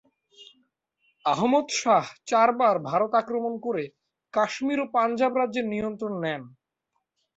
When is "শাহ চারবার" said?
1.79-2.75